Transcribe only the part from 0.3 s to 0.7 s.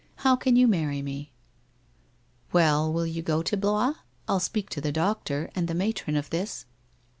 can you